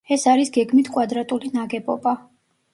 [0.15, 2.19] ეს არის გეგმით კვადრატული ნაგებობა.